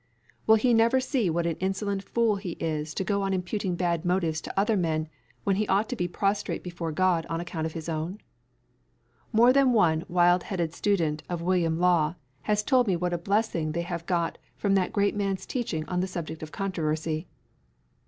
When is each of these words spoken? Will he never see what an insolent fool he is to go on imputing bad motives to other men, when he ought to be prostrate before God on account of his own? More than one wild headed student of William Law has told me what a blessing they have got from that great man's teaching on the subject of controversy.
Will 0.47 0.55
he 0.55 0.73
never 0.73 0.99
see 0.99 1.29
what 1.29 1.45
an 1.45 1.57
insolent 1.57 2.01
fool 2.03 2.37
he 2.37 2.53
is 2.53 2.95
to 2.95 3.03
go 3.03 3.21
on 3.21 3.35
imputing 3.35 3.75
bad 3.75 4.03
motives 4.03 4.41
to 4.41 4.59
other 4.59 4.75
men, 4.75 5.07
when 5.43 5.57
he 5.57 5.67
ought 5.67 5.87
to 5.89 5.95
be 5.95 6.07
prostrate 6.07 6.63
before 6.63 6.91
God 6.91 7.23
on 7.27 7.39
account 7.39 7.67
of 7.67 7.73
his 7.73 7.87
own? 7.87 8.17
More 9.31 9.53
than 9.53 9.73
one 9.73 10.03
wild 10.07 10.41
headed 10.41 10.73
student 10.73 11.21
of 11.29 11.43
William 11.43 11.77
Law 11.77 12.15
has 12.49 12.63
told 12.63 12.87
me 12.87 12.95
what 12.95 13.13
a 13.13 13.17
blessing 13.19 13.73
they 13.73 13.83
have 13.83 14.07
got 14.07 14.39
from 14.57 14.73
that 14.73 14.91
great 14.91 15.15
man's 15.15 15.45
teaching 15.45 15.85
on 15.85 15.99
the 15.99 16.07
subject 16.07 16.41
of 16.41 16.51
controversy. 16.51 17.27